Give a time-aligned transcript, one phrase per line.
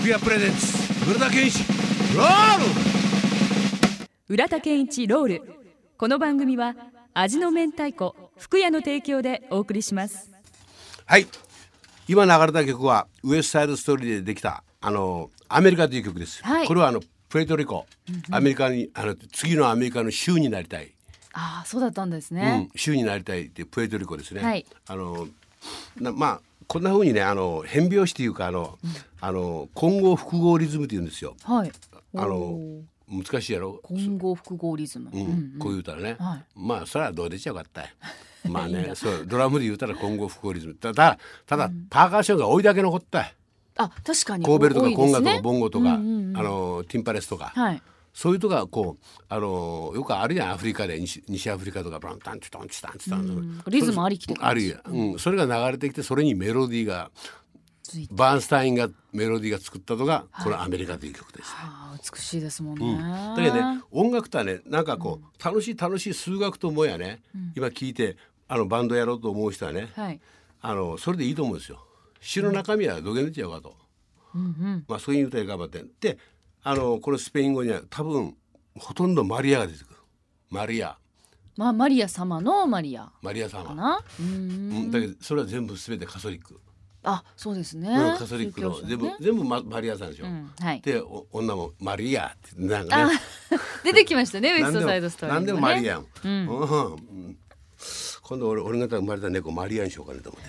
[0.00, 1.58] 福屋プレゼンツ浦田健一
[2.16, 2.64] ロール
[4.30, 5.42] 浦田健一ロール
[5.98, 6.74] この番組は
[7.12, 10.30] 味の明太子福屋の提供でお送りします。
[11.04, 11.26] はい。
[12.08, 16.66] 今流れた曲はウエストサイドストーリーでできたあのアメリカという曲です、はい。
[16.66, 17.84] これはあのプエルトリコ、
[18.30, 20.94] アメリカにあの次のアメリカの州になりたい、
[21.34, 24.64] ああそうだったんですうねん、、州になりたいってプエルトリコですね、はい。
[24.86, 25.28] あの
[26.00, 28.78] なまあこんな風にねあの変拍子っていうかあの、
[29.20, 31.34] あの混合複合リズムって言うんですよ。
[31.42, 31.72] はい。
[32.14, 32.60] あの
[33.08, 33.80] 難しいやろ？
[33.82, 35.56] 混合複合リズム、うん。
[35.58, 36.44] こう言うたらね、はい。
[36.54, 37.88] まあそれはどうでちゃよかったよ
[38.44, 40.74] まあねそうドラムで言うたら混合複合リズム。
[40.74, 43.18] ただただ、パーカッションが多いだけ残った。
[43.22, 43.26] よ
[43.76, 44.44] あ確かに。
[44.44, 46.36] コーベルとか多いコンガとかボンゴとか、うんうんうん。
[46.36, 47.82] あのティンパレスとか、はい
[48.12, 50.50] そういうとがこうあのよくあるやん。
[50.52, 53.20] アフリカで西西アフリカとかバンタンチタンチタンチタン。
[53.20, 53.62] ん。
[53.68, 57.10] リズムありきあるやん、うん、それが流れてきてそれにメロディーが
[58.10, 61.50] バーンスタインがメロディーが作ったのがこの「アメリカ」という曲です。
[61.56, 62.96] あー美しいですもんね、
[63.36, 67.20] だけどね音楽とはねなんかこう、楽しい楽しい数学と思うやね、
[67.56, 68.16] 今聞いて
[68.48, 70.20] あのバンドやろうと思う人はね、はい。
[70.60, 71.84] あのそれでいいと思うんですよ。
[72.20, 73.74] 詩の中身はどげねちゃうかと、
[74.86, 75.84] まあそういう歌で頑張って。
[76.00, 76.18] で
[76.62, 78.36] あのこのスペイン語には多分
[78.78, 79.96] ほとんどマリアが出てくる。
[80.50, 80.96] マリア。
[81.56, 83.64] まあマリア様のマリアマリア様。
[83.64, 84.28] かなうーん。
[84.28, 84.34] う
[84.86, 86.60] ん、だけどそれは全部全てカソリック、
[87.02, 89.16] あそうですね、うんカソリックの全部、宗教者ね。
[89.20, 90.80] 全部ママリアさんでしょ、うんはい。
[90.80, 93.20] でお女もマリアってなんかね。
[93.84, 96.30] 出てきましたねウエス何でもトサイドストーリー何でもマリアン、うん。
[96.30, 96.60] うん。
[96.60, 97.38] うん
[98.30, 100.42] 今度俺俺が生まれた猫マリアンにしようかなと思っ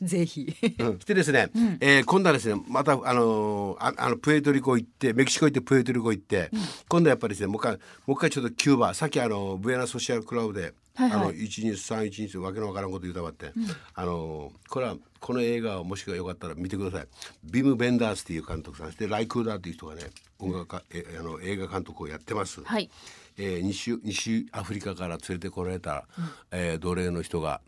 [0.00, 0.04] て。
[0.04, 0.54] ぜひ。
[0.80, 0.98] うん。
[0.98, 1.48] でですね、
[1.80, 6.50] えー今度はですねまたあのーああのプエルトリコ行ってメキシコ行ってプエルトリコ行って、
[6.88, 11.20] 今度はやっぱりですねもう一回もう一回ちょっとキューバさっきあのブエナソシアルクラブで、はいはい。
[11.20, 13.50] あの一日三一日わけのわからんこと言うたわって、
[13.94, 17.06] あのーこれはこの映画をもしよかったら見てください。
[17.44, 20.02] ビム・ベンダースっていう監督さんそしてライクーダーっていう人がね
[20.40, 22.62] 音楽家えあの映画監督をやってます。
[22.64, 22.90] はい。
[23.38, 26.06] えー西西アフリカから連れてこられた、
[26.50, 27.60] えー奴隷の人が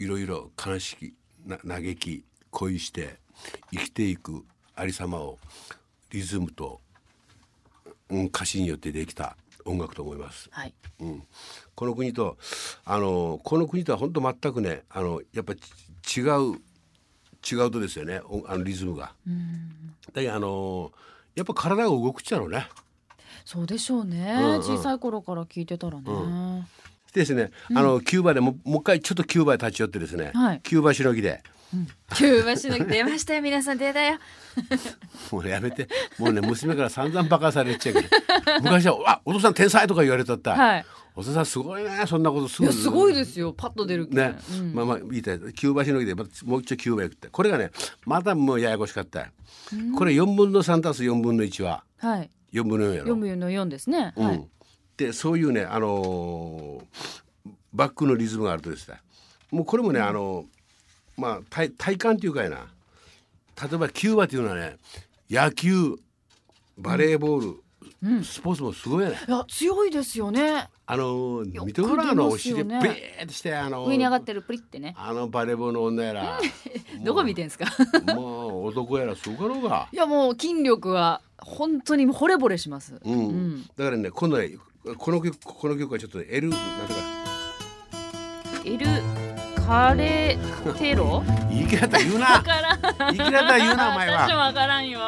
[0.00, 1.14] いろいろ悲しき
[1.46, 3.20] な嘆き恋して
[3.70, 4.44] 生きていく
[4.74, 5.38] ありさまを
[6.10, 6.80] リズムと、
[8.10, 10.48] うん、歌詞によってできた音楽と思います。
[10.50, 10.74] はい。
[10.98, 11.22] うん、
[11.76, 12.36] この国と
[12.84, 16.22] あのこの国とは本当全くねあのやっぱち違
[16.54, 16.60] う
[17.50, 18.20] 違うとですよね。
[18.24, 19.12] おあのリズムが。
[20.12, 20.92] だけどあの
[21.34, 22.68] やっぱ体が動くっちゃろうね。
[23.44, 24.62] そうでしょうね、うんうん。
[24.62, 26.04] 小さい頃から聞いてたらね、
[27.12, 30.60] でですね、あのキューバでももう一回ちょっとキューバで立ち寄ってですね、はい。
[30.62, 31.42] キューバしのぎで
[32.14, 34.18] キューバしのぎ出ましたよ皆さん出たよ。
[35.30, 35.88] もうねやめて。
[36.18, 38.08] もうね娘から散々バカされちゃうけど。
[38.62, 40.86] 昔は「あお父さん天才!」とか言われとった、はい。
[41.14, 43.52] お父さんすごいねそんなことすいぐやすごいですよ。
[43.52, 44.74] パッと出るけね、うん。
[44.74, 45.38] まあまあ言いたい。
[45.54, 47.28] キューバしのぎでまたもう一丁キューバ行くって。
[47.28, 47.70] これがね
[48.04, 49.20] またもうややこしかった。
[49.20, 49.26] よ
[49.96, 51.84] これ4分の3たす4分の1は。
[51.98, 52.30] はい。
[52.52, 52.98] 4分の4やろ。
[52.98, 54.26] 読むよの四ですね、うん。
[54.26, 54.48] はい。
[54.96, 57.12] でそういうねあのー
[57.72, 59.00] バックのリズムがあるとですね。
[59.50, 60.46] もうこれもね、あのー
[61.16, 62.66] まあ体体感っていうかやな。
[63.62, 64.76] 例えばキューバっていうのはね
[65.30, 65.96] 野球
[66.78, 69.18] バレーボール、スポーツもすごいやね。
[69.28, 70.68] いや強いですよね。
[70.86, 74.94] あの見てごらんあのお尻でベ出ますよーってしてあのー上に上がってるプリってね。
[74.96, 76.40] あのバレーボールの女やら。
[77.04, 77.66] どこ見てんすか？
[78.14, 79.88] もう男やらそうかろうが。
[79.92, 83.62] いやもう筋力は本当に惚れ惚れします、うん。
[83.76, 84.56] だからね今度ね
[84.98, 86.60] この曲この曲はちょっと L なん
[88.62, 88.86] ていうか。
[88.86, 89.21] エル
[89.66, 90.38] カレ
[90.78, 91.22] テロ？
[91.50, 94.36] 言い切られたら言うなわからん言い切られたら言うなお前は。
[94.36, 95.00] わからんよ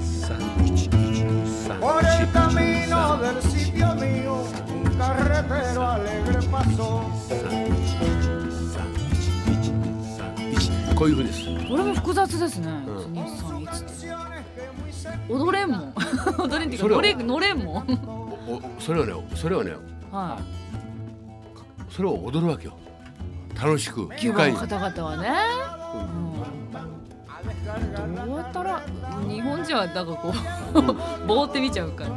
[0.00, 1.24] 三一一
[1.66, 7.04] 三 Por el 一 camino del sitio mío, un carretero alegre pasó.
[10.94, 11.44] こういうふうです。
[11.68, 13.57] これも複雑ですね、ん一二三一って
[15.28, 15.94] 踊れんもん。
[16.38, 17.84] 踊れんっていうか乗れ乗れんもん。
[18.48, 19.72] おおそれをねそれをね
[20.10, 20.38] は
[21.90, 22.72] それを踊るわけよ。
[23.60, 25.28] 楽しくいキュの方々はね、
[25.94, 25.98] う
[28.12, 28.80] ん、どうやったら
[29.28, 30.32] 日本人はだからこ
[30.74, 30.78] う
[31.26, 32.16] ぼーって見ちゃうからね。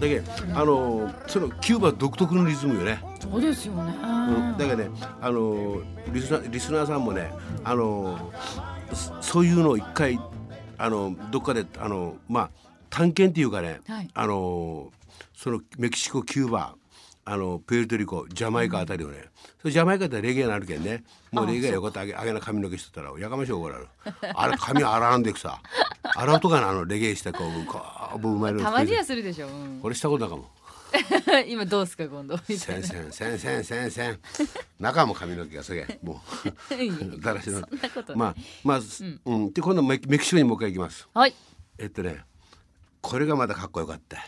[0.00, 3.02] だけどあのそのキューバ独特のリズムよね。
[3.20, 4.06] そうですよね、う
[4.54, 4.88] ん、だからね
[5.20, 5.82] あの
[6.12, 7.30] リスナーリスナーさんもね
[7.64, 8.30] あの
[8.92, 10.18] そそういうのを一回
[10.78, 12.50] あのどっかであのまあ
[12.88, 14.08] 探検っていうかね、はい。
[14.14, 14.90] あの
[15.36, 16.74] そのメキシコキューバ
[17.24, 19.24] あのプエルトリコジャマイカあたりをね、
[19.60, 21.04] それジャマイカってレゲエになるけんね。
[21.30, 21.82] もうレゲエよ。
[21.82, 21.88] か。
[21.88, 23.88] ったあげあげな髪の毛しとったらやかましい怒られる。
[24.34, 25.60] あれ髪洗わんでくさ。
[26.16, 27.82] 洗うとかなあのレゲエしたこうこ
[28.22, 29.78] ううまいのたまにはするでしょ、うん。
[29.82, 30.48] これしたことないかも
[31.46, 33.12] 今どうすか今度みたいせんな。
[33.12, 34.18] せんせんせんせんせん
[34.78, 35.98] 中も髪の毛がすげえ。
[36.02, 36.22] も
[36.70, 37.20] う。
[37.20, 37.60] だらしの。
[37.60, 38.80] そんなことまあまあ
[39.24, 41.08] うん、で今度メキメキシコにもう一回行きます。
[41.12, 41.34] はい。
[41.78, 42.24] えっとね
[43.00, 44.18] これがまたかっこよかった。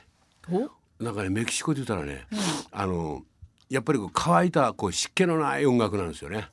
[0.51, 0.71] お？
[1.03, 2.27] なんかねメキシコで言ったらね、
[2.71, 3.25] あの
[3.71, 6.49] やっぱりこう乾いたこう湿気のない音楽なんですよね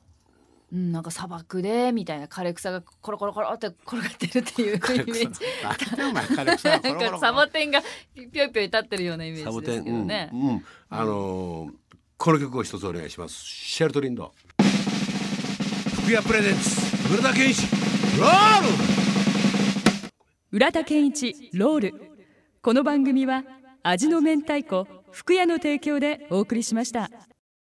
[0.72, 5.40] うん、なんか砂漠でみたいな枯れ草がコロコロコロって転がってるっていうイメージ。
[5.62, 7.82] なんかサボテンが
[8.14, 11.70] ぴょいぴょい立ってるようなイメージですサボテンけどね、うんうん、あのー
[12.18, 13.34] この曲を一つお願いします。
[13.44, 14.34] シェルトリンド。
[16.02, 17.62] 福屋プレゼンツ村田健一
[18.18, 18.68] ロール。
[20.50, 21.94] 浦田健一ロール。
[22.60, 23.44] この番組は
[23.84, 27.08] 味の明太子福屋の提供でお送りしました